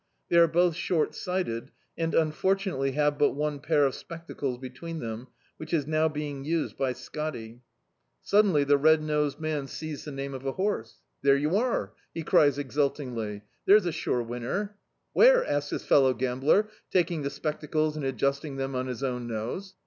[0.29, 5.27] They are both short sighted, and, unfortunately, have but one pair of spectacles between them,
[5.57, 7.61] which is now being used by "Scotty."
[8.23, 10.95] Suddenly the red nosed man sees the D,i.,.db, Google The Farmhouse name of a horse.
[11.21, 14.75] "There you are," he cries exult ingly; "there's a sure winner."
[15.13, 19.75] "Where?" asks his fellow gambler, taking the spectacles and adjusting them on his own nose.